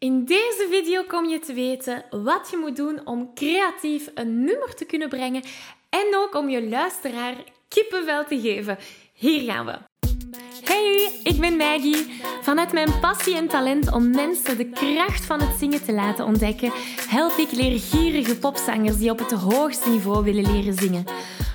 In 0.00 0.24
deze 0.24 0.66
video 0.70 1.02
kom 1.02 1.28
je 1.28 1.38
te 1.38 1.52
weten 1.52 2.04
wat 2.10 2.48
je 2.50 2.56
moet 2.56 2.76
doen 2.76 3.06
om 3.06 3.34
creatief 3.34 4.10
een 4.14 4.44
nummer 4.44 4.74
te 4.74 4.84
kunnen 4.84 5.08
brengen 5.08 5.42
en 5.88 6.16
ook 6.16 6.34
om 6.34 6.48
je 6.48 6.68
luisteraar 6.68 7.34
kippenvel 7.68 8.24
te 8.24 8.40
geven. 8.40 8.78
Hier 9.14 9.52
gaan 9.52 9.66
we. 9.66 9.78
Hey, 10.64 11.20
ik 11.22 11.40
ben 11.40 11.56
Maggie. 11.56 12.20
Vanuit 12.42 12.72
mijn 12.72 13.00
passie 13.00 13.36
en 13.36 13.48
talent 13.48 13.92
om 13.92 14.10
mensen 14.10 14.56
de 14.56 14.70
kracht 14.70 15.24
van 15.24 15.40
het 15.40 15.58
zingen 15.58 15.84
te 15.84 15.92
laten 15.92 16.24
ontdekken, 16.24 16.72
help 17.08 17.36
ik 17.36 17.52
leergierige 17.52 18.38
popzangers 18.38 18.98
die 18.98 19.10
op 19.10 19.18
het 19.18 19.32
hoogste 19.32 19.88
niveau 19.88 20.24
willen 20.24 20.52
leren 20.52 20.74
zingen. 20.74 21.04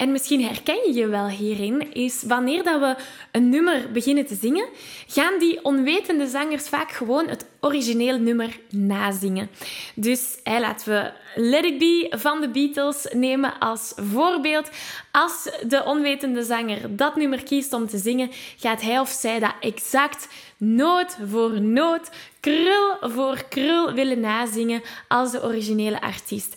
en 0.00 0.12
misschien 0.12 0.44
herken 0.44 0.80
je 0.86 0.92
je 0.92 1.06
wel 1.06 1.28
hierin, 1.28 1.92
is 1.92 2.22
wanneer 2.22 2.62
dat 2.62 2.80
we 2.80 2.96
een 3.32 3.48
nummer 3.48 3.92
beginnen 3.92 4.26
te 4.26 4.34
zingen, 4.34 4.68
gaan 5.06 5.38
die 5.38 5.64
onwetende 5.64 6.26
zangers 6.26 6.68
vaak 6.68 6.90
gewoon 6.90 7.28
het 7.28 7.46
origineel 7.60 8.18
nummer 8.18 8.58
nazingen. 8.70 9.50
Dus 9.94 10.38
laten 10.44 10.92
we 10.92 11.12
Let 11.34 11.64
It 11.64 11.78
Be 11.78 12.06
van 12.10 12.40
de 12.40 12.48
Beatles 12.48 13.06
nemen 13.12 13.58
als 13.58 13.92
voorbeeld. 13.96 14.70
Als 15.12 15.50
de 15.66 15.84
onwetende 15.84 16.42
zanger 16.44 16.96
dat 16.96 17.16
nummer 17.16 17.42
kiest 17.42 17.72
om 17.72 17.86
te 17.86 17.98
zingen, 17.98 18.30
gaat 18.56 18.82
hij 18.82 18.98
of 18.98 19.08
zij 19.08 19.38
dat 19.38 19.54
exact 19.60 20.28
noot 20.56 21.16
voor 21.28 21.60
noot, 21.60 22.10
krul 22.40 22.96
voor 23.00 23.44
krul 23.48 23.92
willen 23.92 24.20
nazingen 24.20 24.82
als 25.08 25.30
de 25.30 25.42
originele 25.42 26.00
artiest. 26.00 26.54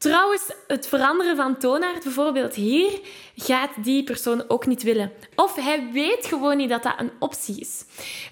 Trouwens, 0.00 0.42
het 0.66 0.88
veranderen 0.88 1.36
van 1.36 1.58
toonaard, 1.58 2.02
bijvoorbeeld 2.02 2.54
hier, 2.54 3.00
gaat 3.36 3.70
die 3.82 4.04
persoon 4.04 4.44
ook 4.48 4.66
niet 4.66 4.82
willen. 4.82 5.12
Of 5.34 5.54
hij 5.54 5.88
weet 5.92 6.26
gewoon 6.26 6.56
niet 6.56 6.68
dat 6.68 6.82
dat 6.82 6.94
een 6.96 7.10
optie 7.18 7.60
is. 7.60 7.84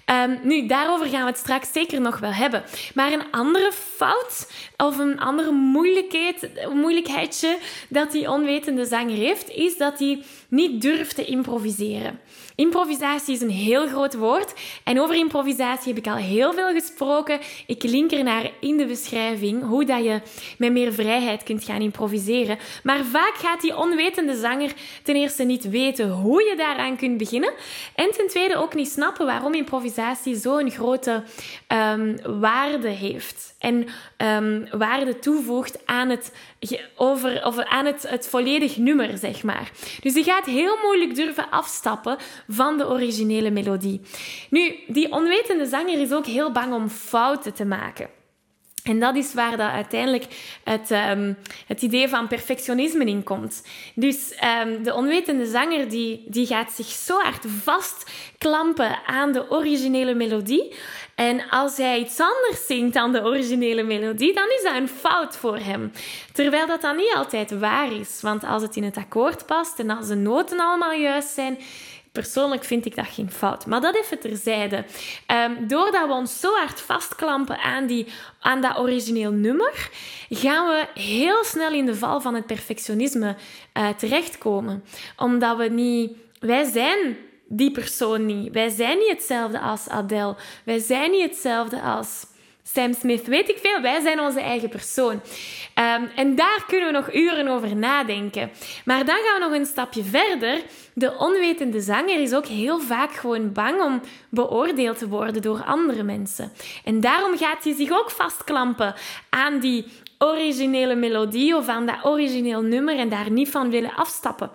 Um, 0.05 0.39
nu, 0.43 0.67
daarover 0.67 1.07
gaan 1.07 1.21
we 1.21 1.29
het 1.29 1.37
straks 1.37 1.71
zeker 1.71 2.01
nog 2.01 2.19
wel 2.19 2.31
hebben. 2.31 2.63
Maar 2.93 3.11
een 3.11 3.31
andere 3.31 3.71
fout 3.95 4.51
of 4.77 4.97
een 4.97 5.19
andere 5.19 5.51
moeilijkheid, 5.51 6.49
moeilijkheidje 6.73 7.57
dat 7.89 8.11
die 8.11 8.31
onwetende 8.31 8.85
zanger 8.85 9.15
heeft, 9.15 9.49
is 9.49 9.77
dat 9.77 9.99
hij 9.99 10.23
niet 10.49 10.81
durft 10.81 11.15
te 11.15 11.25
improviseren. 11.25 12.19
Improvisatie 12.55 13.33
is 13.33 13.41
een 13.41 13.49
heel 13.49 13.87
groot 13.87 14.15
woord. 14.15 14.53
En 14.83 15.01
over 15.01 15.15
improvisatie 15.15 15.93
heb 15.93 16.05
ik 16.05 16.11
al 16.11 16.17
heel 16.17 16.53
veel 16.53 16.71
gesproken. 16.71 17.39
Ik 17.67 17.83
link 17.83 18.11
er 18.11 18.23
naar 18.23 18.51
in 18.59 18.77
de 18.77 18.85
beschrijving 18.85 19.63
hoe 19.63 19.85
dat 19.85 20.03
je 20.03 20.21
met 20.57 20.71
meer 20.71 20.93
vrijheid 20.93 21.43
kunt 21.43 21.63
gaan 21.63 21.81
improviseren. 21.81 22.57
Maar 22.83 23.03
vaak 23.05 23.33
gaat 23.35 23.61
die 23.61 23.77
onwetende 23.77 24.35
zanger 24.35 24.73
ten 25.03 25.15
eerste 25.15 25.43
niet 25.43 25.69
weten 25.69 26.09
hoe 26.09 26.43
je 26.43 26.55
daaraan 26.55 26.97
kunt 26.97 27.17
beginnen. 27.17 27.53
En 27.95 28.11
ten 28.11 28.27
tweede 28.27 28.55
ook 28.55 28.75
niet 28.75 28.89
snappen 28.89 29.25
waarom 29.25 29.53
improvisatie 29.53 30.35
zo'n 30.35 30.71
grote 30.71 31.23
um, 31.67 32.17
waarde 32.39 32.89
heeft. 32.89 33.55
En 33.59 33.87
um, 34.17 34.67
waarde 34.71 35.19
toevoegt 35.19 35.85
aan 35.85 36.09
het, 36.09 36.31
over, 36.95 37.43
over, 37.43 37.65
aan 37.65 37.85
het, 37.85 38.09
het 38.09 38.27
volledig 38.27 38.77
nummer, 38.77 39.17
zeg 39.17 39.43
maar. 39.43 39.71
Dus 40.01 40.13
die 40.13 40.23
gaat 40.23 40.45
heel 40.45 40.77
moeilijk 40.83 41.15
durven 41.15 41.49
afstappen 41.49 42.17
van 42.47 42.77
de 42.77 42.87
originele 42.87 43.51
melodie. 43.51 44.01
Nu, 44.49 44.75
die 44.87 45.11
onwetende 45.11 45.65
zanger 45.65 45.99
is 45.99 46.13
ook 46.13 46.25
heel 46.25 46.51
bang 46.51 46.73
om 46.73 46.89
fouten 46.89 47.53
te 47.53 47.65
maken. 47.65 48.09
En 48.83 48.99
dat 48.99 49.15
is 49.15 49.33
waar 49.33 49.57
dat 49.57 49.69
uiteindelijk 49.69 50.25
het, 50.63 50.91
um, 50.91 51.37
het 51.67 51.81
idee 51.81 52.07
van 52.07 52.27
perfectionisme 52.27 53.05
in 53.05 53.23
komt. 53.23 53.63
Dus 53.95 54.33
um, 54.63 54.83
de 54.83 54.93
onwetende 54.93 55.45
zanger 55.45 55.89
die, 55.89 56.23
die 56.27 56.45
gaat 56.45 56.71
zich 56.71 56.87
zo 56.87 57.19
hard 57.19 57.45
vastklampen 57.63 58.99
aan 59.05 59.31
de 59.31 59.51
originele 59.51 60.13
melodie. 60.13 60.73
En 61.15 61.49
als 61.49 61.77
hij 61.77 61.99
iets 61.99 62.19
anders 62.19 62.65
zingt 62.65 62.93
dan 62.93 63.11
de 63.11 63.23
originele 63.23 63.83
melodie, 63.83 64.33
dan 64.33 64.47
is 64.57 64.63
dat 64.63 64.75
een 64.75 64.87
fout 64.87 65.35
voor 65.35 65.57
hem. 65.57 65.91
Terwijl 66.33 66.67
dat 66.67 66.81
dan 66.81 66.95
niet 66.95 67.13
altijd 67.15 67.59
waar 67.59 67.93
is. 67.93 68.21
Want 68.21 68.43
als 68.43 68.61
het 68.61 68.75
in 68.75 68.83
het 68.83 68.97
akkoord 68.97 69.45
past 69.45 69.79
en 69.79 69.89
als 69.89 70.07
de 70.07 70.15
noten 70.15 70.59
allemaal 70.59 70.93
juist 70.93 71.29
zijn, 71.29 71.57
Persoonlijk 72.11 72.63
vind 72.63 72.85
ik 72.85 72.95
dat 72.95 73.07
geen 73.07 73.31
fout. 73.31 73.65
Maar 73.65 73.81
dat 73.81 73.95
even 73.95 74.19
terzijde. 74.19 74.85
Um, 75.27 75.67
doordat 75.67 76.07
we 76.07 76.13
ons 76.13 76.39
zo 76.39 76.53
hard 76.53 76.81
vastklampen 76.81 77.59
aan, 77.59 77.87
die, 77.87 78.07
aan 78.39 78.61
dat 78.61 78.77
origineel 78.77 79.31
nummer, 79.31 79.89
gaan 80.29 80.67
we 80.67 81.01
heel 81.01 81.43
snel 81.43 81.73
in 81.73 81.85
de 81.85 81.95
val 81.95 82.21
van 82.21 82.35
het 82.35 82.45
perfectionisme 82.45 83.35
uh, 83.73 83.89
terechtkomen. 83.89 84.83
Omdat 85.17 85.57
we 85.57 85.63
niet... 85.63 86.11
Wij 86.39 86.63
zijn 86.63 87.17
die 87.47 87.71
persoon 87.71 88.25
niet. 88.25 88.53
Wij 88.53 88.69
zijn 88.69 88.97
niet 88.97 89.09
hetzelfde 89.09 89.59
als 89.59 89.89
Adele. 89.89 90.35
Wij 90.63 90.79
zijn 90.79 91.11
niet 91.11 91.29
hetzelfde 91.29 91.81
als 91.81 92.25
Sam 92.63 92.93
Smith, 92.93 93.27
weet 93.27 93.49
ik 93.49 93.57
veel. 93.57 93.81
Wij 93.81 94.01
zijn 94.01 94.19
onze 94.19 94.39
eigen 94.41 94.69
persoon. 94.69 95.13
Um, 95.13 96.09
en 96.15 96.35
daar 96.35 96.63
kunnen 96.67 96.87
we 96.87 96.93
nog 96.93 97.13
uren 97.13 97.47
over 97.47 97.75
nadenken. 97.75 98.51
Maar 98.85 99.05
dan 99.05 99.15
gaan 99.15 99.39
we 99.39 99.45
nog 99.45 99.59
een 99.59 99.65
stapje 99.65 100.03
verder. 100.03 100.61
De 100.93 101.17
onwetende 101.17 101.81
zanger 101.81 102.21
is 102.21 102.33
ook 102.33 102.45
heel 102.45 102.79
vaak 102.79 103.11
gewoon 103.11 103.53
bang 103.53 103.81
om 103.81 104.01
beoordeeld 104.29 104.97
te 104.97 105.07
worden 105.07 105.41
door 105.41 105.63
andere 105.63 106.03
mensen. 106.03 106.51
En 106.83 106.99
daarom 107.01 107.37
gaat 107.37 107.63
hij 107.63 107.73
zich 107.73 107.91
ook 107.91 108.11
vastklampen 108.11 108.95
aan 109.29 109.59
die 109.59 109.85
originele 110.17 110.95
melodie 110.95 111.55
of 111.55 111.67
aan 111.67 111.85
dat 111.85 112.03
origineel 112.03 112.61
nummer 112.61 112.97
en 112.97 113.09
daar 113.09 113.31
niet 113.31 113.49
van 113.49 113.69
willen 113.69 113.95
afstappen. 113.95 114.51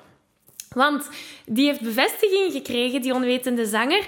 Want 0.74 1.08
die 1.46 1.66
heeft 1.66 1.80
bevestiging 1.80 2.52
gekregen, 2.52 3.02
die 3.02 3.14
onwetende 3.14 3.66
zanger. 3.66 4.06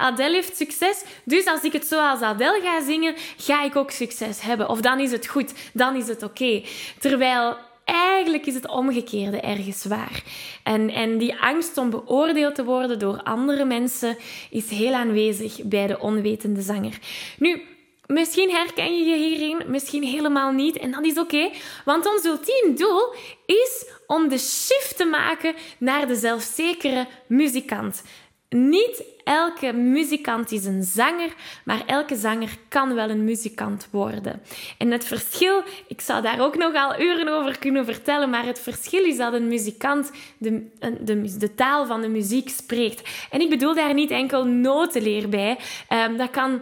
Adele 0.00 0.34
heeft 0.34 0.56
succes, 0.56 1.04
dus 1.24 1.46
als 1.46 1.62
ik 1.62 1.72
het 1.72 1.86
zoals 1.86 2.20
Adele 2.20 2.60
ga 2.64 2.82
zingen, 2.84 3.14
ga 3.36 3.64
ik 3.64 3.76
ook 3.76 3.90
succes 3.90 4.40
hebben. 4.40 4.68
Of 4.68 4.80
dan 4.80 5.00
is 5.00 5.12
het 5.12 5.26
goed, 5.26 5.52
dan 5.72 5.96
is 5.96 6.08
het 6.08 6.22
oké. 6.22 6.62
Terwijl 6.98 7.56
eigenlijk 7.84 8.46
is 8.46 8.54
het 8.54 8.68
omgekeerde 8.68 9.40
ergens 9.40 9.84
waar. 9.84 10.22
En, 10.62 10.90
en 10.90 11.18
die 11.18 11.40
angst 11.40 11.76
om 11.76 11.90
beoordeeld 11.90 12.54
te 12.54 12.64
worden 12.64 12.98
door 12.98 13.20
andere 13.22 13.64
mensen 13.64 14.16
is 14.50 14.70
heel 14.70 14.92
aanwezig 14.92 15.62
bij 15.62 15.86
de 15.86 15.98
onwetende 15.98 16.60
zanger. 16.60 16.98
Nu, 17.38 17.62
Misschien 18.08 18.50
herken 18.50 18.96
je 18.96 19.04
je 19.04 19.16
hierin, 19.16 19.62
misschien 19.66 20.02
helemaal 20.02 20.52
niet. 20.52 20.78
En 20.78 20.90
dat 20.90 21.04
is 21.04 21.18
oké, 21.18 21.50
want 21.84 22.06
ons 22.06 22.24
ultiem 22.24 22.76
doel 22.76 23.14
is 23.46 23.86
om 24.08 24.28
de 24.28 24.38
shift 24.38 24.96
te 24.96 25.04
maken 25.04 25.54
naar 25.78 26.06
de 26.06 26.14
zelfzekere 26.14 27.06
muzikant. 27.26 28.02
Niet 28.48 29.02
elke 29.24 29.72
muzikant 29.72 30.52
is 30.52 30.64
een 30.64 30.82
zanger, 30.82 31.34
maar 31.64 31.82
elke 31.86 32.16
zanger 32.16 32.48
kan 32.68 32.94
wel 32.94 33.10
een 33.10 33.24
muzikant 33.24 33.88
worden. 33.90 34.42
En 34.78 34.90
het 34.90 35.04
verschil, 35.04 35.62
ik 35.86 36.00
zou 36.00 36.22
daar 36.22 36.40
ook 36.40 36.56
nog 36.56 36.74
al 36.74 37.00
uren 37.00 37.28
over 37.28 37.58
kunnen 37.58 37.84
vertellen, 37.84 38.30
maar 38.30 38.44
het 38.44 38.60
verschil 38.60 39.04
is 39.04 39.16
dat 39.16 39.32
een 39.32 39.48
muzikant 39.48 40.10
de, 40.38 40.66
de, 41.00 41.38
de 41.38 41.54
taal 41.54 41.86
van 41.86 42.00
de 42.00 42.08
muziek 42.08 42.48
spreekt. 42.48 43.08
En 43.30 43.40
ik 43.40 43.50
bedoel 43.50 43.74
daar 43.74 43.94
niet 43.94 44.10
enkel 44.10 44.44
notenleer 44.44 45.28
bij. 45.28 45.58
Um, 45.92 46.16
dat 46.16 46.30
kan 46.30 46.60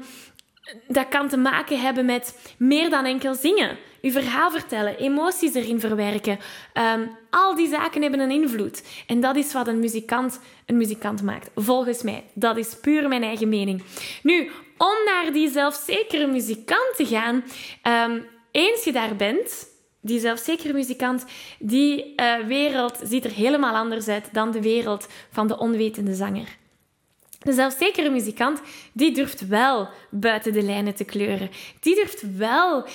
dat 0.88 1.08
kan 1.08 1.28
te 1.28 1.36
maken 1.36 1.80
hebben 1.80 2.04
met 2.04 2.54
meer 2.58 2.90
dan 2.90 3.04
enkel 3.04 3.34
zingen. 3.34 3.76
Uw 4.02 4.10
verhaal 4.10 4.50
vertellen, 4.50 4.98
emoties 4.98 5.54
erin 5.54 5.80
verwerken. 5.80 6.38
Ehm, 6.72 7.06
al 7.30 7.54
die 7.54 7.68
zaken 7.68 8.02
hebben 8.02 8.20
een 8.20 8.30
invloed. 8.30 8.82
En 9.06 9.20
dat 9.20 9.36
is 9.36 9.52
wat 9.52 9.68
een 9.68 9.80
muzikant 9.80 10.40
een 10.66 10.76
muzikant 10.76 11.22
maakt. 11.22 11.50
Volgens 11.54 12.02
mij. 12.02 12.24
Dat 12.34 12.56
is 12.56 12.80
puur 12.80 13.08
mijn 13.08 13.22
eigen 13.22 13.48
mening. 13.48 13.82
Nu, 14.22 14.50
om 14.78 14.94
naar 15.04 15.32
die 15.32 15.50
zelfzekere 15.50 16.26
muzikant 16.26 16.96
te 16.96 17.06
gaan, 17.06 17.44
um, 18.10 18.26
eens 18.50 18.84
je 18.84 18.92
daar 18.92 19.16
bent, 19.16 19.66
die 20.00 20.20
zelfzekere 20.20 20.72
muzikant, 20.72 21.24
die 21.58 22.12
uh, 22.16 22.36
wereld 22.46 22.98
ziet 23.02 23.24
er 23.24 23.30
helemaal 23.30 23.74
anders 23.74 24.08
uit 24.08 24.28
dan 24.32 24.50
de 24.50 24.62
wereld 24.62 25.08
van 25.30 25.46
de 25.46 25.58
onwetende 25.58 26.14
zanger. 26.14 26.56
De 27.46 27.52
zelfzekere 27.52 28.10
muzikant, 28.10 28.60
die 28.92 29.12
durft 29.12 29.48
wel 29.48 29.88
buiten 30.10 30.52
de 30.52 30.62
lijnen 30.62 30.94
te 30.94 31.04
kleuren. 31.04 31.50
Die 31.80 31.94
durft 31.94 32.36
wel 32.36 32.86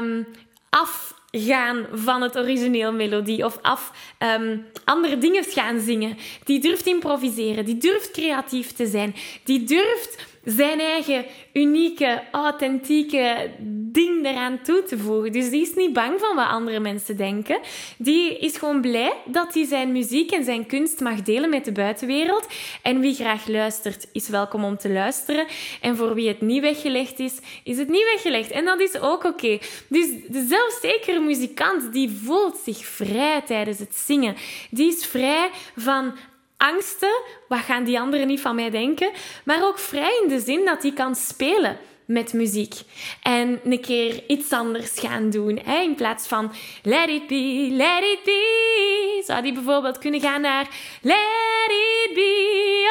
um, 0.00 0.26
afgaan 0.70 1.86
van 1.92 2.22
het 2.22 2.36
origineel 2.36 2.92
melodie 2.92 3.44
of 3.44 3.58
af 3.60 3.92
um, 4.40 4.66
andere 4.84 5.18
dingen 5.18 5.44
gaan 5.44 5.80
zingen. 5.80 6.18
Die 6.44 6.60
durft 6.60 6.86
improviseren, 6.86 7.64
die 7.64 7.78
durft 7.78 8.10
creatief 8.10 8.72
te 8.72 8.86
zijn, 8.86 9.14
die 9.44 9.64
durft 9.64 10.31
zijn 10.44 10.80
eigen 10.80 11.24
unieke, 11.52 12.22
authentieke 12.32 13.50
ding 13.92 14.26
eraan 14.26 14.62
toe 14.62 14.82
te 14.82 14.98
voegen. 14.98 15.32
Dus 15.32 15.50
die 15.50 15.62
is 15.62 15.74
niet 15.74 15.92
bang 15.92 16.20
van 16.20 16.36
wat 16.36 16.48
andere 16.48 16.80
mensen 16.80 17.16
denken. 17.16 17.60
Die 17.96 18.38
is 18.38 18.56
gewoon 18.56 18.80
blij 18.80 19.12
dat 19.24 19.54
hij 19.54 19.64
zijn 19.64 19.92
muziek 19.92 20.30
en 20.30 20.44
zijn 20.44 20.66
kunst 20.66 21.00
mag 21.00 21.22
delen 21.22 21.50
met 21.50 21.64
de 21.64 21.72
buitenwereld. 21.72 22.46
En 22.82 23.00
wie 23.00 23.14
graag 23.14 23.46
luistert, 23.46 24.08
is 24.12 24.28
welkom 24.28 24.64
om 24.64 24.76
te 24.76 24.90
luisteren. 24.90 25.46
En 25.80 25.96
voor 25.96 26.14
wie 26.14 26.28
het 26.28 26.40
niet 26.40 26.62
weggelegd 26.62 27.18
is, 27.18 27.38
is 27.64 27.78
het 27.78 27.88
niet 27.88 28.04
weggelegd. 28.12 28.50
En 28.50 28.64
dat 28.64 28.80
is 28.80 29.00
ook 29.00 29.24
oké. 29.24 29.58
Dus 29.88 30.06
de 30.28 30.46
zelfzekere 30.48 31.20
muzikant, 31.20 31.92
die 31.92 32.10
voelt 32.24 32.56
zich 32.64 32.86
vrij 32.86 33.42
tijdens 33.42 33.78
het 33.78 33.94
zingen. 33.94 34.34
Die 34.70 34.88
is 34.88 35.06
vrij 35.06 35.50
van 35.76 36.12
angsten, 36.62 37.22
wat 37.48 37.58
gaan 37.58 37.84
die 37.84 38.00
anderen 38.00 38.26
niet 38.26 38.40
van 38.40 38.54
mij 38.54 38.70
denken, 38.70 39.10
maar 39.44 39.64
ook 39.64 39.78
vrij 39.78 40.18
in 40.22 40.28
de 40.28 40.40
zin 40.40 40.64
dat 40.64 40.82
hij 40.82 40.92
kan 40.92 41.14
spelen 41.14 41.78
met 42.04 42.32
muziek. 42.32 42.74
En 43.22 43.60
een 43.64 43.80
keer 43.80 44.22
iets 44.26 44.50
anders 44.52 44.98
gaan 44.98 45.30
doen. 45.30 45.58
In 45.58 45.94
plaats 45.94 46.26
van 46.26 46.52
let 46.82 47.08
it 47.08 47.26
be, 47.26 47.68
let 47.70 48.02
it 48.02 48.20
be. 48.24 49.22
Zou 49.26 49.42
die 49.42 49.52
bijvoorbeeld 49.52 49.98
kunnen 49.98 50.20
gaan 50.20 50.40
naar 50.40 50.68
let 51.02 51.68
it 51.68 52.14
be, 52.14 52.84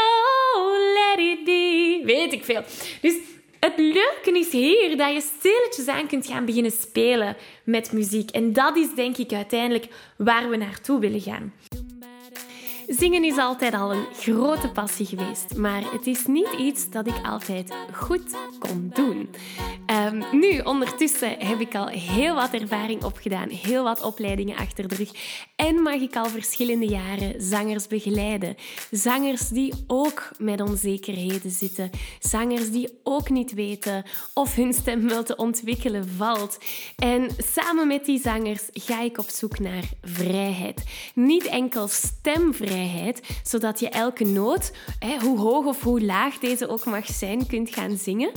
oh 0.55 0.73
let 0.93 1.25
it 1.25 1.43
be. 1.43 2.01
Weet 2.05 2.33
ik 2.33 2.43
veel. 2.43 2.63
Dus 3.01 3.13
het 3.59 3.73
leuke 3.77 4.39
is 4.39 4.51
hier 4.51 4.97
dat 4.97 5.13
je 5.13 5.21
stilletjes 5.21 5.87
aan 5.87 6.07
kunt 6.07 6.27
gaan 6.27 6.45
beginnen 6.45 6.71
spelen 6.71 7.37
met 7.63 7.91
muziek. 7.91 8.29
En 8.29 8.53
dat 8.53 8.77
is 8.77 8.93
denk 8.95 9.17
ik 9.17 9.31
uiteindelijk 9.31 9.87
waar 10.17 10.49
we 10.49 10.57
naartoe 10.57 10.99
willen 10.99 11.21
gaan. 11.21 11.53
Zingen 12.97 13.23
is 13.23 13.37
altijd 13.37 13.73
al 13.73 13.93
een 13.93 14.05
grote 14.13 14.69
passie 14.69 15.05
geweest, 15.05 15.55
maar 15.55 15.91
het 15.91 16.07
is 16.07 16.25
niet 16.25 16.53
iets 16.57 16.89
dat 16.89 17.07
ik 17.07 17.13
altijd 17.23 17.73
goed 17.93 18.35
kon 18.59 18.91
doen. 18.93 19.29
Um, 20.05 20.23
nu, 20.39 20.59
ondertussen 20.59 21.35
heb 21.39 21.59
ik 21.59 21.75
al 21.75 21.87
heel 21.87 22.35
wat 22.35 22.53
ervaring 22.53 23.03
opgedaan, 23.03 23.49
heel 23.49 23.83
wat 23.83 24.01
opleidingen 24.01 24.57
achter 24.57 24.87
de 24.87 24.95
rug 24.95 25.11
en 25.55 25.81
mag 25.81 25.93
ik 25.93 26.15
al 26.15 26.25
verschillende 26.25 26.85
jaren 26.87 27.41
zangers 27.41 27.87
begeleiden. 27.87 28.55
Zangers 28.91 29.49
die 29.49 29.73
ook 29.87 30.29
met 30.37 30.61
onzekerheden 30.61 31.51
zitten, 31.51 31.89
zangers 32.19 32.71
die 32.71 32.99
ook 33.03 33.29
niet 33.29 33.53
weten 33.53 34.03
of 34.33 34.55
hun 34.55 34.73
stem 34.73 35.07
wel 35.07 35.23
te 35.23 35.35
ontwikkelen 35.35 36.07
valt. 36.17 36.57
En 36.95 37.29
samen 37.37 37.87
met 37.87 38.05
die 38.05 38.19
zangers 38.19 38.63
ga 38.73 39.01
ik 39.01 39.17
op 39.17 39.29
zoek 39.29 39.59
naar 39.59 39.89
vrijheid. 40.01 40.83
Niet 41.13 41.45
enkel 41.45 41.87
stemvrijheid 41.87 42.79
zodat 43.43 43.79
je 43.79 43.89
elke 43.89 44.25
noot, 44.25 44.71
hoe 45.21 45.39
hoog 45.39 45.65
of 45.65 45.81
hoe 45.81 46.01
laag 46.01 46.37
deze 46.37 46.67
ook 46.67 46.85
mag 46.85 47.05
zijn, 47.05 47.47
kunt 47.47 47.73
gaan 47.73 47.97
zingen 47.97 48.31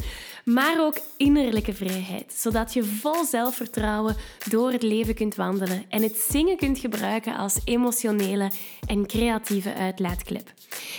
maar 0.44 0.76
ook 0.81 0.99
innerlijke 1.17 1.75
vrijheid, 1.75 2.32
zodat 2.37 2.73
je 2.73 2.85
vol 2.85 3.25
zelfvertrouwen 3.25 4.17
door 4.49 4.73
het 4.73 4.82
leven 4.82 5.14
kunt 5.14 5.35
wandelen 5.35 5.85
en 5.88 6.02
het 6.02 6.17
zingen 6.17 6.56
kunt 6.56 6.79
gebruiken 6.79 7.37
als 7.37 7.61
emotionele 7.64 8.50
en 8.87 9.06
creatieve 9.06 9.75
uitlaatklep. 9.75 10.52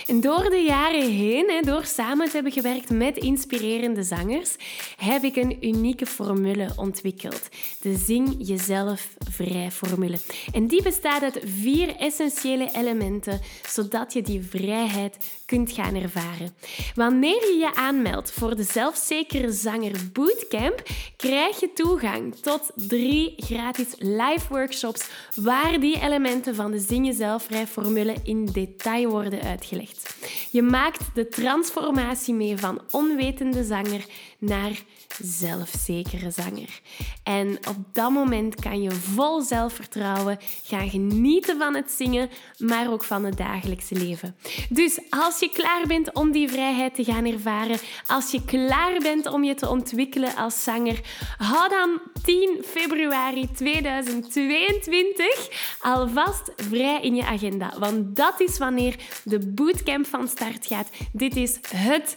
En 0.06 0.20
door 0.20 0.50
de 0.50 0.62
jaren 0.66 1.10
heen, 1.10 1.62
door 1.64 1.84
samen 1.84 2.26
te 2.26 2.32
hebben 2.32 2.52
gewerkt 2.52 2.90
met 2.90 3.16
inspirerende 3.16 4.02
zangers, 4.02 4.56
heb 4.96 5.22
ik 5.22 5.36
een 5.36 5.66
unieke 5.66 6.06
formule 6.06 6.68
ontwikkeld. 6.76 7.48
De 7.80 7.96
Zing 7.96 8.34
Jezelf 8.38 9.08
Vrij 9.30 9.70
formule. 9.70 10.18
En 10.52 10.66
die 10.66 10.82
bestaat 10.82 11.22
uit 11.22 11.40
vier 11.44 11.96
essentiële 11.96 12.68
elementen, 12.72 13.40
zodat 13.68 14.12
je 14.12 14.22
die 14.22 14.42
vrijheid 14.42 15.16
kunt 15.46 15.72
gaan 15.72 15.94
ervaren. 15.94 16.54
Wanneer 16.94 17.40
je 17.40 17.56
je 17.58 17.74
aanmeldt 17.74 18.32
voor 18.32 18.56
de 18.56 18.62
zelfzekere 18.62 19.35
Zanger 19.44 19.92
Bootcamp 20.12 20.82
krijg 21.16 21.60
je 21.60 21.72
toegang 21.72 22.34
tot 22.34 22.72
drie 22.74 23.34
gratis 23.36 23.86
live 23.98 24.46
workshops 24.48 25.08
waar 25.34 25.80
die 25.80 26.00
elementen 26.00 26.54
van 26.54 26.70
de 26.70 26.78
Zing 26.78 27.06
Jezelfvrij 27.06 27.66
formule 27.66 28.14
in 28.22 28.44
detail 28.44 29.10
worden 29.10 29.42
uitgelegd. 29.42 30.16
Je 30.50 30.62
maakt 30.62 31.00
de 31.14 31.28
transformatie 31.28 32.34
mee 32.34 32.56
van 32.56 32.80
onwetende 32.90 33.64
zanger 33.64 34.04
naar 34.38 34.82
zelfzekere 35.22 36.30
zanger. 36.30 36.80
En 37.22 37.58
op 37.68 37.76
dat 37.92 38.10
moment 38.10 38.54
kan 38.54 38.82
je 38.82 38.90
vol 38.90 39.40
zelfvertrouwen 39.40 40.38
gaan 40.62 40.90
genieten 40.90 41.58
van 41.58 41.74
het 41.74 41.90
zingen, 41.90 42.30
maar 42.58 42.92
ook 42.92 43.04
van 43.04 43.24
het 43.24 43.36
dagelijkse 43.36 43.94
leven. 43.94 44.36
Dus 44.68 45.00
als 45.10 45.40
je 45.40 45.50
klaar 45.50 45.86
bent 45.86 46.12
om 46.12 46.32
die 46.32 46.48
vrijheid 46.48 46.94
te 46.94 47.04
gaan 47.04 47.24
ervaren, 47.24 47.78
als 48.06 48.30
je 48.30 48.44
klaar 48.44 48.98
bent 48.98 49.26
om 49.26 49.44
je 49.44 49.54
te 49.54 49.68
ontwikkelen 49.68 50.36
als 50.36 50.62
zanger, 50.62 51.00
hou 51.38 51.68
dan 51.68 52.00
10 52.22 52.62
februari 52.64 53.48
2022 53.52 55.74
alvast 55.80 56.52
vrij 56.56 57.02
in 57.02 57.14
je 57.14 57.24
agenda. 57.24 57.74
Want 57.78 58.16
dat 58.16 58.40
is 58.40 58.58
wanneer 58.58 58.96
de 59.24 59.38
bootcamp 59.38 60.06
van 60.06 60.28
start 60.28 60.66
gaat. 60.66 60.90
Dit 61.12 61.36
is 61.36 61.58
het 61.68 62.16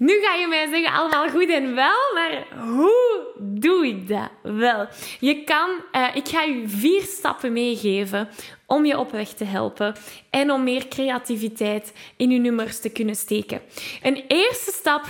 Nu 0.00 0.20
ga 0.22 0.34
je 0.34 0.46
mij 0.46 0.68
zeggen, 0.68 0.92
allemaal 0.92 1.28
goed 1.28 1.48
en 1.48 1.74
wel, 1.74 2.14
maar 2.14 2.46
hoe 2.58 3.32
doe 3.38 3.86
ik 3.86 4.08
dat 4.08 4.30
wel? 4.42 4.88
Je 5.20 5.44
kan, 5.44 5.70
uh, 5.92 6.08
ik 6.14 6.28
ga 6.28 6.42
je 6.42 6.68
vier 6.68 7.02
stappen 7.02 7.52
meegeven 7.52 8.28
om 8.66 8.84
je 8.84 8.98
op 8.98 9.10
weg 9.10 9.28
te 9.28 9.44
helpen 9.44 9.94
en 10.30 10.50
om 10.50 10.64
meer 10.64 10.88
creativiteit 10.88 11.92
in 12.16 12.30
je 12.30 12.38
nummers 12.38 12.80
te 12.80 12.90
kunnen 12.90 13.14
steken. 13.14 13.60
Een 14.02 14.24
eerste 14.28 14.72
stap 14.72 15.04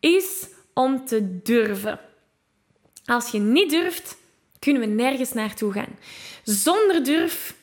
is 0.00 0.48
om 0.74 1.04
te 1.04 1.40
durven. 1.42 2.00
Als 3.04 3.30
je 3.30 3.38
niet 3.38 3.70
durft, 3.70 4.16
kunnen 4.58 4.82
we 4.82 4.88
nergens 4.88 5.32
naartoe 5.32 5.72
gaan. 5.72 5.98
Zonder 6.42 7.04
durf 7.04 7.54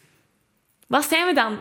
wat 0.91 1.05
zijn 1.05 1.25
we 1.25 1.33
dan? 1.33 1.57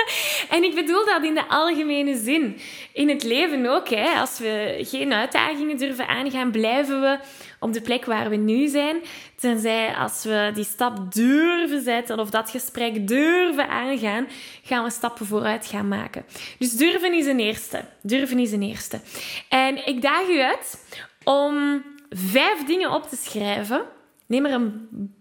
en 0.56 0.64
ik 0.64 0.74
bedoel 0.74 1.04
dat 1.04 1.24
in 1.24 1.34
de 1.34 1.48
algemene 1.48 2.16
zin. 2.16 2.58
In 2.92 3.08
het 3.08 3.22
leven 3.22 3.66
ook. 3.66 3.88
Hè. 3.88 4.20
Als 4.20 4.38
we 4.38 4.78
geen 4.80 5.12
uitdagingen 5.12 5.76
durven 5.76 6.08
aangaan, 6.08 6.50
blijven 6.50 7.00
we 7.00 7.18
op 7.60 7.72
de 7.72 7.80
plek 7.80 8.04
waar 8.04 8.30
we 8.30 8.36
nu 8.36 8.68
zijn. 8.68 8.96
Tenzij 9.36 9.94
als 9.94 10.24
we 10.24 10.50
die 10.54 10.64
stap 10.64 11.12
durven 11.12 11.82
zetten 11.82 12.18
of 12.18 12.30
dat 12.30 12.50
gesprek 12.50 13.08
durven 13.08 13.68
aangaan, 13.68 14.26
gaan 14.62 14.84
we 14.84 14.90
stappen 14.90 15.26
vooruit 15.26 15.66
gaan 15.66 15.88
maken. 15.88 16.24
Dus 16.58 16.72
durven 16.72 17.12
is 17.12 17.26
een 17.26 17.40
eerste. 17.40 17.84
Durven 18.02 18.38
is 18.38 18.52
een 18.52 18.62
eerste. 18.62 19.00
En 19.48 19.86
ik 19.86 20.02
daag 20.02 20.28
u 20.28 20.40
uit 20.40 20.84
om 21.24 21.82
vijf 22.10 22.64
dingen 22.64 22.92
op 22.92 23.08
te 23.08 23.16
schrijven. 23.16 23.82
Neem 24.26 24.44
er 24.44 24.52
een 24.52 25.16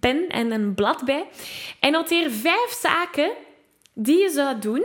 pen 0.00 0.28
en 0.28 0.50
een 0.50 0.74
blad 0.74 1.04
bij. 1.04 1.26
En 1.80 1.92
noteer 1.92 2.30
vijf 2.30 2.76
zaken 2.80 3.30
die 3.94 4.18
je 4.18 4.30
zou 4.30 4.58
doen 4.58 4.84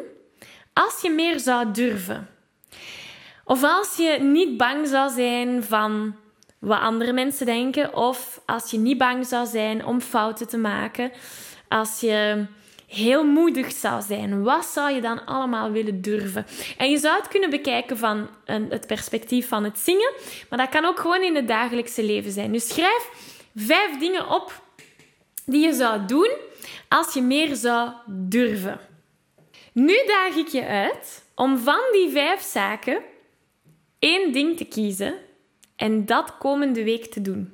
als 0.74 1.02
je 1.02 1.10
meer 1.10 1.40
zou 1.40 1.72
durven. 1.72 2.30
Of 3.46 3.64
als 3.64 3.96
je 3.98 4.20
niet 4.22 4.58
bang 4.58 4.88
zou 4.88 5.12
zijn 5.12 5.64
van 5.64 6.16
wat 6.60 6.80
andere 6.80 7.14
mensen 7.14 7.46
denken. 7.46 7.96
Of 7.96 8.42
als 8.46 8.72
je 8.72 8.78
niet 8.78 8.98
bang 8.98 9.26
zou 9.26 9.48
zijn 9.48 9.86
om 9.86 10.02
fouten 10.02 10.48
te 10.48 10.58
maken. 10.58 11.12
Als 11.68 12.00
je 12.00 12.46
heel 12.88 13.24
moedig 13.24 13.72
zou 13.72 14.02
zijn, 14.02 14.44
wat 14.44 14.66
zou 14.66 14.92
je 14.92 15.02
dan 15.02 15.26
allemaal 15.26 15.72
willen 15.72 16.02
durven? 16.02 16.46
En 16.78 16.90
je 16.90 16.98
zou 16.98 17.18
het 17.18 17.28
kunnen 17.28 17.50
bekijken 17.50 17.98
van 17.98 18.30
het 18.46 18.88
perspectief 18.88 19.48
van 19.48 19.64
het 19.64 19.80
zingen, 19.80 20.14
maar 20.50 20.60
dat 20.60 20.70
kan 20.70 20.86
ook 20.86 21.00
gewoon 21.00 21.22
in 21.22 21.36
het 21.36 21.48
dagelijkse 21.48 22.04
leven 22.04 22.32
zijn. 22.32 22.52
Dus 22.52 22.68
schrijf 22.68 23.10
vijf 23.56 23.98
dingen 23.98 24.30
op 24.30 24.64
die 25.46 25.66
je 25.66 25.74
zou 25.74 26.06
doen 26.06 26.32
als 26.90 27.14
je 27.14 27.22
meer 27.22 27.56
zou 27.56 27.92
durven. 28.08 28.80
Nu 29.74 30.04
daag 30.08 30.36
ik 30.36 30.48
je 30.48 30.66
uit 30.66 31.24
om 31.36 31.58
van 31.58 31.82
die 31.92 32.10
vijf 32.10 32.42
zaken 32.42 33.04
één 34.00 34.32
ding 34.32 34.58
te 34.58 34.66
kiezen 34.66 35.16
en 35.76 36.06
dat 36.06 36.38
komende 36.38 36.84
week 36.84 37.06
te 37.06 37.22
doen. 37.22 37.54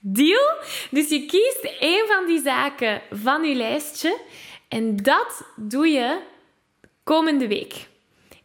Deal? 0.00 0.50
Dus 0.90 1.08
je 1.08 1.26
kiest 1.26 1.76
één 1.80 2.06
van 2.06 2.26
die 2.26 2.40
zaken 2.40 3.02
van 3.10 3.44
je 3.44 3.54
lijstje 3.54 4.18
en 4.68 4.96
dat 4.96 5.42
doe 5.56 5.88
je 5.88 6.18
komende 7.04 7.48
week. 7.48 7.88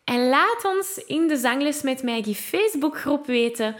En 0.03 0.29
laat 0.29 0.65
ons 0.65 0.97
in 1.05 1.27
de 1.27 1.37
Zangles 1.37 1.81
met 1.81 2.03
Maggie 2.03 2.35
Facebookgroep 2.35 3.25
weten 3.25 3.75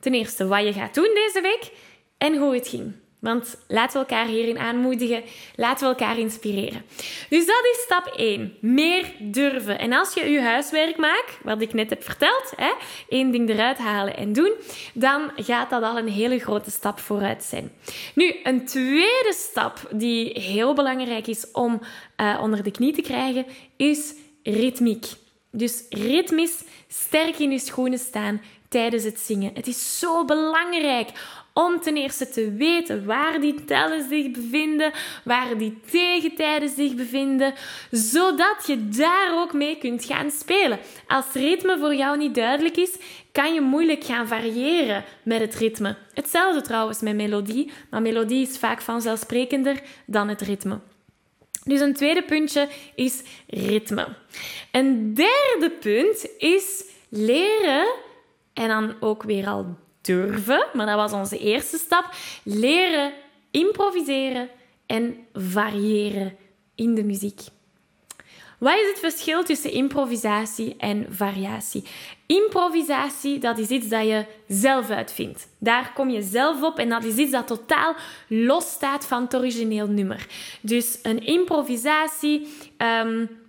ten 0.00 0.14
eerste 0.14 0.46
wat 0.46 0.64
je 0.64 0.72
gaat 0.72 0.94
doen 0.94 1.10
deze 1.14 1.40
week 1.40 1.72
en 2.18 2.36
hoe 2.36 2.54
het 2.54 2.68
ging. 2.68 2.94
Want 3.20 3.56
laten 3.68 3.92
we 3.92 4.06
elkaar 4.08 4.26
hierin 4.26 4.58
aanmoedigen. 4.58 5.22
Laten 5.54 5.88
we 5.88 5.94
elkaar 5.94 6.18
inspireren. 6.18 6.84
Dus 7.28 7.46
dat 7.46 7.64
is 7.72 7.82
stap 7.84 8.06
1. 8.16 8.54
Meer 8.60 9.12
durven. 9.18 9.78
En 9.78 9.92
als 9.92 10.14
je 10.14 10.30
je 10.30 10.40
huiswerk 10.40 10.96
maakt, 10.96 11.38
wat 11.42 11.60
ik 11.60 11.72
net 11.72 11.90
heb 11.90 12.04
verteld, 12.04 12.52
hè, 12.56 12.72
één 13.08 13.30
ding 13.30 13.48
eruit 13.48 13.78
halen 13.78 14.16
en 14.16 14.32
doen, 14.32 14.52
dan 14.94 15.30
gaat 15.36 15.70
dat 15.70 15.82
al 15.82 15.98
een 15.98 16.08
hele 16.08 16.38
grote 16.38 16.70
stap 16.70 17.00
vooruit 17.00 17.42
zijn. 17.42 17.72
Nu, 18.14 18.34
een 18.42 18.66
tweede 18.66 19.34
stap 19.36 19.78
die 19.90 20.40
heel 20.40 20.74
belangrijk 20.74 21.26
is 21.26 21.50
om 21.50 21.80
uh, 22.16 22.38
onder 22.42 22.62
de 22.62 22.70
knie 22.70 22.92
te 22.92 23.02
krijgen, 23.02 23.46
is 23.76 24.14
ritmiek. 24.42 25.06
Dus 25.52 25.84
ritmisch 25.88 26.64
sterk 26.88 27.38
in 27.38 27.50
je 27.50 27.58
schoenen 27.58 27.98
staan 27.98 28.40
tijdens 28.68 29.04
het 29.04 29.20
zingen. 29.20 29.50
Het 29.54 29.66
is 29.66 29.98
zo 29.98 30.24
belangrijk 30.24 31.08
om 31.54 31.80
ten 31.80 31.96
eerste 31.96 32.28
te 32.28 32.52
weten 32.52 33.04
waar 33.04 33.40
die 33.40 33.64
tellen 33.64 34.08
zich 34.08 34.30
bevinden, 34.30 34.92
waar 35.24 35.58
die 35.58 35.80
tegentijden 35.90 36.68
zich 36.68 36.94
bevinden, 36.94 37.54
zodat 37.90 38.66
je 38.66 38.88
daar 38.88 39.30
ook 39.34 39.52
mee 39.52 39.76
kunt 39.78 40.04
gaan 40.04 40.30
spelen. 40.30 40.78
Als 41.06 41.32
ritme 41.32 41.78
voor 41.78 41.94
jou 41.94 42.18
niet 42.18 42.34
duidelijk 42.34 42.76
is, 42.76 42.96
kan 43.32 43.54
je 43.54 43.60
moeilijk 43.60 44.04
gaan 44.04 44.26
variëren 44.26 45.04
met 45.22 45.40
het 45.40 45.54
ritme. 45.54 45.96
Hetzelfde 46.14 46.60
trouwens 46.60 47.00
met 47.00 47.16
melodie, 47.16 47.70
maar 47.90 48.02
melodie 48.02 48.48
is 48.48 48.58
vaak 48.58 48.80
vanzelfsprekender 48.80 49.80
dan 50.06 50.28
het 50.28 50.40
ritme. 50.40 50.80
Dus 51.64 51.80
een 51.80 51.94
tweede 51.94 52.22
puntje 52.22 52.68
is 52.94 53.22
ritme. 53.46 54.08
Een 54.72 55.14
derde 55.14 55.70
punt 55.80 56.28
is 56.38 56.84
leren 57.08 57.92
en 58.52 58.68
dan 58.68 58.94
ook 59.00 59.22
weer 59.22 59.46
al 59.46 59.76
durven, 60.00 60.66
maar 60.72 60.86
dat 60.86 60.96
was 60.96 61.12
onze 61.12 61.38
eerste 61.38 61.78
stap. 61.78 62.14
Leren 62.42 63.12
improviseren 63.50 64.48
en 64.86 65.16
variëren 65.32 66.36
in 66.74 66.94
de 66.94 67.04
muziek. 67.04 67.40
Wat 68.58 68.74
is 68.74 68.88
het 68.88 68.98
verschil 68.98 69.44
tussen 69.44 69.72
improvisatie 69.72 70.74
en 70.78 71.06
variatie? 71.10 71.84
Improvisatie, 72.26 73.38
dat 73.38 73.58
is 73.58 73.68
iets 73.68 73.88
dat 73.88 74.06
je 74.06 74.24
zelf 74.48 74.90
uitvindt. 74.90 75.48
Daar 75.58 75.92
kom 75.94 76.10
je 76.10 76.22
zelf 76.22 76.62
op 76.62 76.78
en 76.78 76.88
dat 76.88 77.04
is 77.04 77.16
iets 77.16 77.30
dat 77.30 77.46
totaal 77.46 77.94
los 78.28 78.70
staat 78.70 79.06
van 79.06 79.22
het 79.22 79.36
origineel 79.36 79.86
nummer. 79.86 80.26
Dus 80.60 80.98
een 81.02 81.26
improvisatie 81.26 82.48
um, 82.78 83.39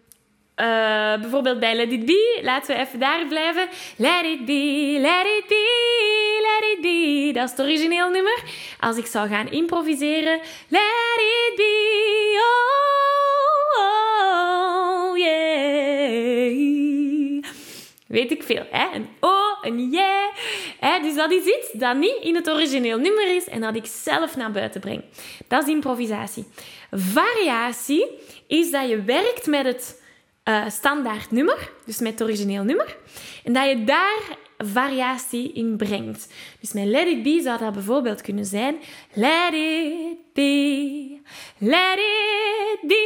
uh, 0.56 1.22
bijvoorbeeld 1.22 1.60
bij 1.60 1.76
Let 1.76 1.92
It 1.92 2.06
Be, 2.06 2.40
laten 2.42 2.76
we 2.76 2.82
even 2.82 3.00
daar 3.00 3.26
blijven. 3.28 3.70
Let 3.96 4.26
it 4.26 4.46
be, 4.46 4.98
let 5.00 5.26
it 5.26 5.48
be, 5.48 5.66
let 6.42 6.72
it 6.72 6.82
be. 6.82 7.32
Dat 7.34 7.44
is 7.44 7.52
het 7.52 7.60
origineel 7.60 8.10
nummer. 8.10 8.44
Als 8.80 8.98
ik 8.98 9.06
zou 9.06 9.28
gaan 9.28 9.52
improviseren. 9.52 10.40
Let 10.68 11.18
it 11.18 11.56
be, 11.56 12.40
oh, 13.78 13.82
oh 13.82 15.18
yeah. 15.18 16.82
Weet 18.08 18.32
ik 18.32 18.44
veel, 18.44 18.66
hè? 18.72 18.88
Een 18.94 19.10
oh, 19.20 19.58
een 19.62 19.90
yeah. 19.90 21.04
Dus 21.04 21.16
dat 21.16 21.32
is 21.32 21.44
iets 21.44 21.72
dat 21.74 21.96
niet 21.96 22.18
in 22.22 22.36
het 22.36 22.50
origineel 22.50 22.98
nummer 22.98 23.36
is 23.36 23.48
en 23.48 23.62
dat 23.62 23.76
ik 23.76 23.86
zelf 23.86 24.36
naar 24.36 24.52
buiten 24.52 24.82
breng. 24.82 25.04
Dat 25.48 25.64
is 25.64 25.74
improvisatie. 25.74 26.46
Variatie 26.92 28.08
is 28.48 28.72
dat 28.72 28.90
je 28.90 29.02
werkt 29.02 29.46
met 29.46 29.66
het 29.66 30.01
uh, 30.44 30.70
standaard 30.70 31.32
nummer, 31.32 31.72
dus 31.86 32.00
met 32.00 32.12
het 32.12 32.22
origineel 32.22 32.64
nummer. 32.64 32.98
En 33.44 33.54
dat 33.54 33.70
je 33.70 33.84
daar 33.84 34.38
variatie 34.58 35.54
in 35.54 35.78
brengt. 35.78 36.34
Dus 36.60 36.74
met 36.74 36.86
Let 36.86 37.08
It 37.08 37.24
Be 37.24 37.40
zou 37.44 37.60
dat 37.60 37.74
bijvoorbeeld 37.74 38.22
kunnen 38.22 38.46
zijn 38.46 38.76
Let 39.14 39.54
it 39.54 40.18
be, 40.34 41.20
let 41.58 41.98
it 41.98 42.80
be, 42.88 43.04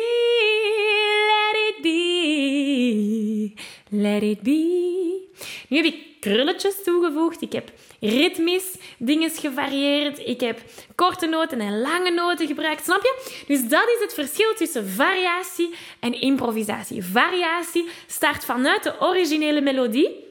let 1.27 1.58
it 1.68 1.82
be, 1.82 3.54
let 3.89 4.22
it 4.22 4.42
be. 4.42 5.24
Nu 5.68 5.77
heb 5.77 5.86
ik 5.86 6.14
krulletjes 6.25 6.84
toegevoegd. 6.84 7.41
Ik 7.41 7.51
heb 7.51 7.72
ritmisch 8.00 8.75
dingen 8.98 9.29
gevarieerd. 9.29 10.20
Ik 10.20 10.39
heb 10.39 10.62
korte 10.96 11.25
noten 11.25 11.60
en 11.60 11.82
lange 11.82 12.12
noten 12.12 12.48
gebruikt. 12.48 12.84
Snap 12.84 13.01
je? 13.01 13.44
Dus 13.48 13.67
dat 13.67 13.88
is 13.96 14.01
het 14.01 14.13
verschil 14.13 14.53
tussen 14.55 14.88
variatie 14.88 15.74
en 16.00 16.22
improvisatie. 16.22 17.03
Variatie 17.03 17.88
start 18.08 18.46
vanuit 18.46 18.84
de 18.84 18.94
originele 19.00 19.62
melodie. 19.62 20.24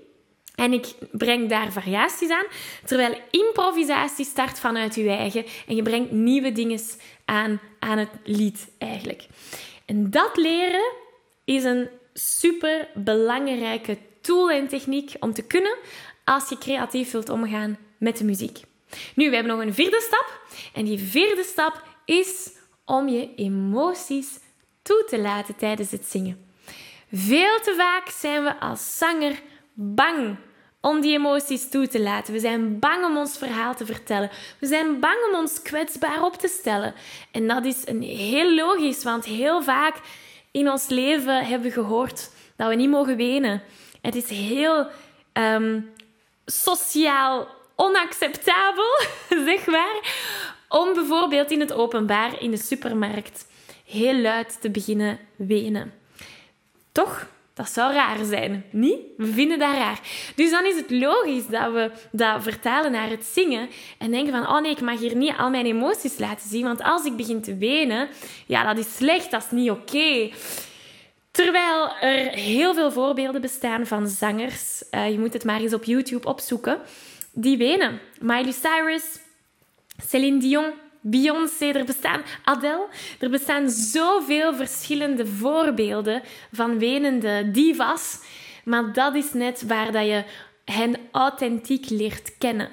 En 0.55 0.73
ik 0.73 0.87
breng 1.11 1.49
daar 1.49 1.73
variaties 1.73 2.31
aan. 2.31 2.47
Terwijl 2.85 3.21
improvisatie 3.31 4.25
start 4.25 4.59
vanuit 4.61 4.95
je 4.95 5.09
eigen. 5.09 5.45
En 5.67 5.77
je 5.77 5.83
brengt 5.83 6.11
nieuwe 6.11 6.53
dingen 6.53 6.81
aan, 7.25 7.61
aan 7.79 7.99
het 7.99 8.11
lied 8.25 8.69
eigenlijk. 8.79 9.27
En 9.87 10.11
dat 10.11 10.37
leren 10.37 10.93
is 11.45 11.65
een 11.65 11.89
super 12.15 12.89
belangrijke 12.95 13.99
tool 14.25 14.51
en 14.51 14.69
techniek 14.69 15.15
om 15.21 15.33
te 15.33 15.43
kunnen 15.43 15.77
als 16.25 16.49
je 16.49 16.59
creatief 16.59 17.11
wilt 17.11 17.29
omgaan 17.29 17.79
met 17.99 18.17
de 18.19 18.25
muziek. 18.25 18.59
Nu, 19.15 19.29
we 19.29 19.35
hebben 19.35 19.57
nog 19.57 19.67
een 19.67 19.75
vierde 19.75 20.01
stap. 20.01 20.41
En 20.75 20.85
die 20.85 20.99
vierde 20.99 21.43
stap 21.43 21.83
is 22.05 22.51
om 22.85 23.09
je 23.09 23.35
emoties 23.35 24.29
toe 24.83 25.05
te 25.09 25.19
laten 25.19 25.57
tijdens 25.57 25.91
het 25.91 26.07
zingen. 26.07 26.47
Veel 27.13 27.61
te 27.61 27.75
vaak 27.77 28.09
zijn 28.09 28.43
we 28.43 28.61
als 28.61 28.99
zanger 28.99 29.41
bang 29.73 30.37
om 30.81 31.01
die 31.01 31.13
emoties 31.13 31.69
toe 31.69 31.89
te 31.89 32.01
laten. 32.01 32.33
We 32.33 32.41
zijn 32.41 32.79
bang 32.79 33.05
om 33.05 33.17
ons 33.17 33.39
verhaal 33.39 33.75
te 33.75 33.87
vertellen. 33.87 34.31
We 34.59 34.67
zijn 34.67 35.01
bang 35.01 35.17
om 35.31 35.39
ons 35.39 35.63
kwetsbaar 35.63 36.23
op 36.23 36.35
te 36.35 36.49
stellen. 36.49 36.95
En 37.31 37.49
dat 37.49 37.65
is 37.65 37.87
een 37.87 38.03
heel 38.03 38.55
logisch, 38.55 39.03
want 39.03 39.25
heel 39.25 39.63
vaak 39.63 39.97
in 40.51 40.71
ons 40.71 40.89
leven 40.89 41.47
hebben 41.47 41.69
we 41.69 41.75
gehoord 41.75 42.31
dat 42.57 42.69
we 42.69 42.75
niet 42.75 42.91
mogen 42.91 43.17
wenen. 43.17 43.63
Het 44.05 44.15
is 44.15 44.29
heel 44.29 44.87
ehm, 45.33 45.81
sociaal 46.47 47.49
onacceptabel, 47.77 49.01
zeg 49.49 49.67
maar, 49.67 50.01
om 50.69 50.95
bijvoorbeeld 50.95 51.51
in 51.51 51.61
het 51.61 51.73
openbaar 51.73 52.43
in 52.43 52.51
de 52.51 52.57
supermarkt 52.57 53.47
heel 53.85 54.15
luid 54.15 54.61
te 54.61 54.71
beginnen 54.71 55.19
wenen. 55.37 55.93
Toch? 56.93 57.27
Dat 57.55 57.69
zou 57.69 57.93
raar 57.93 58.25
zijn, 58.25 58.65
niet? 58.71 58.99
We 59.17 59.27
vinden 59.27 59.59
dat 59.59 59.75
raar. 59.75 60.01
Dus 60.35 60.51
dan 60.51 60.65
is 60.65 60.77
het 60.77 60.91
logisch 60.91 61.47
dat 61.47 61.73
we 61.73 61.91
dat 62.13 62.43
vertalen 62.43 62.93
naar 62.93 63.09
het 63.09 63.25
zingen 63.25 63.69
en 63.99 64.11
denken 64.11 64.33
van, 64.33 64.49
oh 64.49 64.61
nee, 64.61 64.71
ik 64.71 64.81
mag 64.81 64.99
hier 64.99 65.17
niet 65.17 65.35
al 65.39 65.51
mijn 65.51 65.67
emoties 65.67 66.19
laten 66.19 66.49
zien, 66.49 66.65
want 66.65 66.83
als 66.83 67.05
ik 67.05 67.17
begin 67.17 67.43
te 67.43 67.57
wenen, 67.57 68.09
ja, 68.47 68.75
dat 68.75 68.87
is 68.87 68.97
slecht, 68.97 69.31
dat 69.31 69.45
is 69.45 69.51
niet 69.51 69.71
oké. 69.71 70.31
Terwijl 71.35 71.97
er 72.01 72.31
heel 72.31 72.75
veel 72.75 72.93
voorbeelden 72.93 73.41
bestaan 73.41 73.87
van 73.87 74.09
zangers, 74.09 74.83
uh, 74.91 75.11
je 75.11 75.19
moet 75.19 75.33
het 75.33 75.45
maar 75.45 75.61
eens 75.61 75.75
op 75.75 75.85
YouTube 75.85 76.29
opzoeken, 76.29 76.81
die 77.33 77.57
wenen. 77.57 78.01
Miley 78.21 78.53
Cyrus, 78.53 79.19
Céline 80.07 80.39
Dion, 80.39 80.73
Beyoncé, 81.01 81.67
er 81.67 81.85
bestaan 81.85 82.23
Adele. 82.45 82.87
Er 83.21 83.31
bestaan 83.31 83.71
zoveel 83.71 84.55
verschillende 84.55 85.27
voorbeelden 85.27 86.23
van 86.53 86.79
wenende 86.79 87.51
divas. 87.51 88.21
Maar 88.65 88.93
dat 88.93 89.15
is 89.15 89.33
net 89.33 89.67
waar 89.67 89.93
dat 89.93 90.07
je 90.07 90.25
hen 90.65 90.97
authentiek 91.11 91.89
leert 91.89 92.39
kennen. 92.39 92.69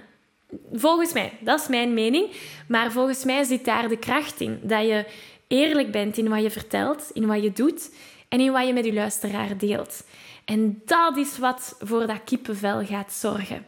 Volgens 0.73 1.13
mij, 1.13 1.33
dat 1.39 1.59
is 1.59 1.67
mijn 1.67 1.93
mening. 1.93 2.31
Maar 2.67 2.91
volgens 2.91 3.23
mij 3.23 3.43
zit 3.43 3.65
daar 3.65 3.89
de 3.89 3.97
kracht 3.97 4.39
in. 4.39 4.59
Dat 4.63 4.81
je 4.81 5.05
eerlijk 5.47 5.91
bent 5.91 6.17
in 6.17 6.29
wat 6.29 6.41
je 6.41 6.51
vertelt, 6.51 7.09
in 7.13 7.27
wat 7.27 7.43
je 7.43 7.51
doet 7.51 7.89
en 8.31 8.39
in 8.39 8.51
wat 8.51 8.67
je 8.67 8.73
met 8.73 8.85
je 8.85 8.93
luisteraar 8.93 9.57
deelt. 9.57 10.03
En 10.45 10.81
dat 10.85 11.17
is 11.17 11.37
wat 11.37 11.75
voor 11.79 12.07
dat 12.07 12.23
kippenvel 12.25 12.85
gaat 12.85 13.13
zorgen. 13.13 13.65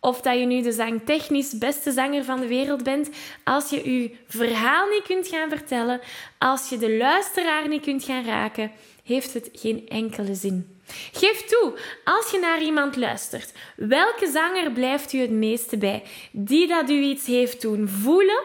of 0.00 0.20
dat 0.20 0.38
je 0.38 0.46
nu 0.46 0.62
de 0.62 0.72
zangtechnisch 0.72 1.58
beste 1.58 1.92
zanger 1.92 2.24
van 2.24 2.40
de 2.40 2.46
wereld 2.46 2.82
bent, 2.82 3.10
als 3.44 3.70
je 3.70 3.92
je 3.92 4.16
verhaal 4.26 4.88
niet 4.88 5.02
kunt 5.02 5.28
gaan 5.28 5.48
vertellen, 5.48 6.00
als 6.38 6.68
je 6.68 6.78
de 6.78 6.96
luisteraar 6.96 7.68
niet 7.68 7.82
kunt 7.82 8.04
gaan 8.04 8.24
raken, 8.24 8.70
heeft 9.04 9.34
het 9.34 9.48
geen 9.52 9.88
enkele 9.88 10.34
zin. 10.34 10.80
Geef 11.12 11.44
toe, 11.44 11.78
als 12.04 12.30
je 12.30 12.38
naar 12.38 12.62
iemand 12.62 12.96
luistert, 12.96 13.52
welke 13.76 14.30
zanger 14.30 14.70
blijft 14.72 15.12
u 15.12 15.18
het 15.18 15.30
meeste 15.30 15.78
bij? 15.78 16.02
Die 16.30 16.66
dat 16.66 16.90
u 16.90 17.00
iets 17.00 17.26
heeft 17.26 17.60
doen 17.60 17.88
voelen 17.88 18.42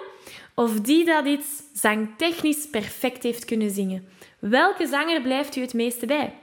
of 0.56 0.80
die 0.80 1.06
dat 1.06 1.26
iets 1.26 1.48
zangtechnisch 1.74 2.68
perfect 2.72 3.24
heeft 3.24 3.46
kunnen 3.46 3.72
zingen? 3.72 4.08
Welke 4.40 4.88
zanger 4.88 5.22
blijft 5.22 5.56
u 5.56 5.62
het 5.62 5.74
meeste 5.74 6.06
bij? 6.06 6.34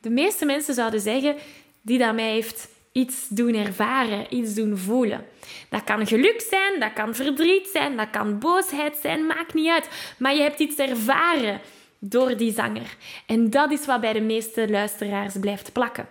De 0.00 0.10
meeste 0.10 0.44
mensen 0.44 0.74
zouden 0.74 1.00
zeggen 1.00 1.36
die 1.82 1.98
dat 1.98 2.14
mij 2.14 2.32
heeft 2.32 2.68
iets 2.92 3.28
doen 3.28 3.54
ervaren, 3.54 4.34
iets 4.34 4.54
doen 4.54 4.78
voelen. 4.78 5.26
Dat 5.68 5.84
kan 5.84 6.06
geluk 6.06 6.46
zijn, 6.50 6.80
dat 6.80 6.92
kan 6.92 7.14
verdriet 7.14 7.68
zijn, 7.72 7.96
dat 7.96 8.10
kan 8.10 8.38
boosheid 8.38 8.96
zijn, 9.02 9.26
maakt 9.26 9.54
niet 9.54 9.68
uit. 9.68 9.88
Maar 10.18 10.34
je 10.34 10.42
hebt 10.42 10.60
iets 10.60 10.76
ervaren 10.76 11.60
door 11.98 12.36
die 12.36 12.52
zanger. 12.52 12.96
En 13.26 13.50
dat 13.50 13.70
is 13.70 13.86
wat 13.86 14.00
bij 14.00 14.12
de 14.12 14.20
meeste 14.20 14.70
luisteraars 14.70 15.34
blijft 15.40 15.72
plakken. 15.72 16.08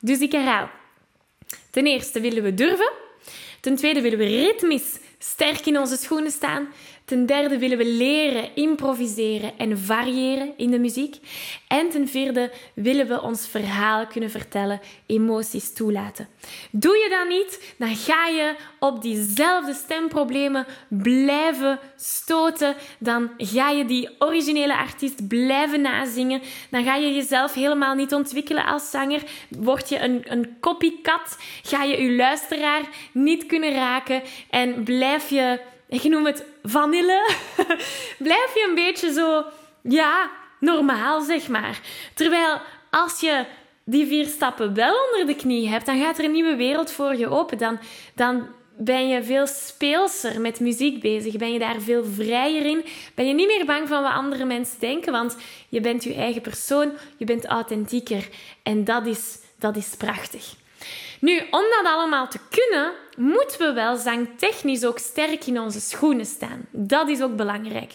Dus 0.00 0.18
ik 0.18 0.32
herhaal. 0.32 0.70
Ten 1.70 1.86
eerste 1.86 2.20
willen 2.20 2.42
we 2.42 2.54
durven. 2.54 2.92
Ten 3.60 3.76
tweede 3.76 4.00
willen 4.00 4.18
we 4.18 4.24
ritmisch 4.24 4.98
sterk 5.18 5.66
in 5.66 5.78
onze 5.78 5.96
schoenen 5.96 6.30
staan. 6.30 6.68
Ten 7.10 7.26
derde 7.26 7.58
willen 7.58 7.78
we 7.78 7.86
leren 7.86 8.48
improviseren 8.54 9.58
en 9.58 9.78
variëren 9.78 10.52
in 10.56 10.70
de 10.70 10.78
muziek. 10.78 11.16
En 11.68 11.88
ten 11.88 12.08
vierde 12.08 12.50
willen 12.74 13.08
we 13.08 13.22
ons 13.22 13.48
verhaal 13.48 14.06
kunnen 14.06 14.30
vertellen, 14.30 14.80
emoties 15.06 15.72
toelaten. 15.72 16.28
Doe 16.70 16.96
je 16.96 17.08
dat 17.08 17.28
niet, 17.28 17.74
dan 17.78 17.96
ga 17.96 18.26
je 18.26 18.54
op 18.78 19.02
diezelfde 19.02 19.74
stemproblemen 19.74 20.66
blijven 20.88 21.78
stoten. 21.96 22.74
Dan 22.98 23.30
ga 23.36 23.70
je 23.70 23.84
die 23.84 24.08
originele 24.18 24.76
artiest 24.76 25.28
blijven 25.28 25.80
nazingen. 25.80 26.42
Dan 26.70 26.84
ga 26.84 26.96
je 26.96 27.14
jezelf 27.14 27.54
helemaal 27.54 27.94
niet 27.94 28.14
ontwikkelen 28.14 28.64
als 28.64 28.90
zanger. 28.90 29.22
Word 29.48 29.88
je 29.88 29.98
een, 29.98 30.22
een 30.24 30.56
copycat, 30.60 31.38
ga 31.62 31.82
je 31.82 32.02
je 32.02 32.12
luisteraar 32.12 32.82
niet 33.12 33.46
kunnen 33.46 33.72
raken 33.72 34.22
en 34.50 34.84
blijf 34.84 35.30
je 35.30 35.60
ik 35.90 36.04
noem 36.04 36.26
het 36.26 36.44
vanille, 36.62 37.30
blijf 38.28 38.54
je 38.54 38.66
een 38.68 38.74
beetje 38.74 39.12
zo, 39.12 39.44
ja, 39.82 40.30
normaal, 40.60 41.20
zeg 41.20 41.48
maar. 41.48 41.80
Terwijl 42.14 42.60
als 42.90 43.20
je 43.20 43.44
die 43.84 44.06
vier 44.06 44.26
stappen 44.26 44.74
wel 44.74 44.94
onder 45.04 45.26
de 45.26 45.40
knie 45.40 45.68
hebt, 45.68 45.86
dan 45.86 46.00
gaat 46.00 46.18
er 46.18 46.24
een 46.24 46.32
nieuwe 46.32 46.56
wereld 46.56 46.90
voor 46.90 47.16
je 47.16 47.28
open. 47.28 47.58
Dan, 47.58 47.78
dan 48.14 48.48
ben 48.76 49.08
je 49.08 49.22
veel 49.22 49.46
speelser 49.46 50.40
met 50.40 50.60
muziek 50.60 51.00
bezig. 51.00 51.36
Ben 51.36 51.52
je 51.52 51.58
daar 51.58 51.80
veel 51.80 52.04
vrijer 52.04 52.66
in. 52.66 52.84
Ben 53.14 53.26
je 53.26 53.34
niet 53.34 53.46
meer 53.46 53.66
bang 53.66 53.88
van 53.88 54.02
wat 54.02 54.12
andere 54.12 54.44
mensen 54.44 54.80
denken, 54.80 55.12
want 55.12 55.36
je 55.68 55.80
bent 55.80 56.04
je 56.04 56.14
eigen 56.14 56.42
persoon, 56.42 56.92
je 57.16 57.24
bent 57.24 57.46
authentieker. 57.46 58.28
En 58.62 58.84
dat 58.84 59.06
is, 59.06 59.38
dat 59.58 59.76
is 59.76 59.94
prachtig. 59.96 60.58
Nu, 61.20 61.38
om 61.50 61.62
dat 61.70 61.84
allemaal 61.84 62.28
te 62.28 62.38
kunnen, 62.50 62.92
moeten 63.16 63.58
we 63.58 63.72
wel 63.72 63.96
zangtechnisch 63.96 64.84
ook 64.84 64.98
sterk 64.98 65.46
in 65.46 65.60
onze 65.60 65.80
schoenen 65.80 66.26
staan. 66.26 66.66
Dat 66.72 67.08
is 67.08 67.22
ook 67.22 67.36
belangrijk. 67.36 67.92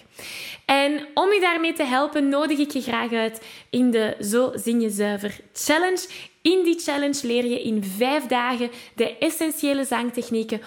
En 0.65 1.07
om 1.13 1.33
je 1.33 1.39
daarmee 1.39 1.73
te 1.73 1.83
helpen, 1.83 2.29
nodig 2.29 2.57
ik 2.59 2.71
je 2.71 2.81
graag 2.81 3.11
uit 3.11 3.41
in 3.69 3.91
de 3.91 4.15
Zo 4.19 4.51
Zing 4.55 4.81
Je 4.81 4.89
Zuiver 4.89 5.39
Challenge. 5.53 6.07
In 6.41 6.63
die 6.63 6.79
challenge 6.79 7.19
leer 7.27 7.45
je 7.45 7.61
in 7.61 7.83
vijf 7.97 8.25
dagen 8.25 8.69
de 8.95 9.17
essentiële 9.17 9.85
zangtechnieken 9.85 10.61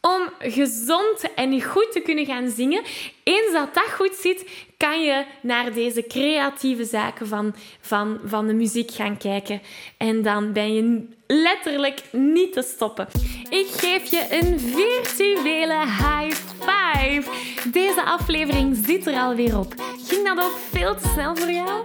om 0.00 0.50
gezond 0.50 1.34
en 1.34 1.62
goed 1.62 1.92
te 1.92 2.00
kunnen 2.00 2.26
gaan 2.26 2.50
zingen. 2.50 2.82
Eens 3.22 3.52
dat 3.52 3.74
dat 3.74 3.90
goed 3.90 4.14
zit, 4.14 4.50
kan 4.76 5.02
je 5.02 5.24
naar 5.42 5.72
deze 5.72 6.06
creatieve 6.06 6.84
zaken 6.84 7.26
van, 7.26 7.54
van, 7.80 8.18
van 8.24 8.46
de 8.46 8.54
muziek 8.54 8.90
gaan 8.90 9.16
kijken. 9.16 9.62
En 9.96 10.22
dan 10.22 10.52
ben 10.52 10.74
je 10.74 11.06
letterlijk 11.26 12.02
niet 12.12 12.52
te 12.52 12.62
stoppen. 12.62 13.08
Ik 13.48 13.66
geef 13.66 14.10
je 14.10 14.26
een 14.30 14.60
virtuele 14.60 15.78
high 15.86 16.36
five. 16.60 17.30
Deze 17.72 18.02
aflevering 18.04 18.76
zit 18.86 19.06
er 19.06 19.14
alweer 19.14 19.58
op. 19.58 19.74
Ging 20.06 20.26
dat 20.26 20.44
ook 20.44 20.56
veel 20.70 20.94
te 20.94 21.08
snel 21.08 21.36
voor 21.36 21.50
jou? 21.50 21.84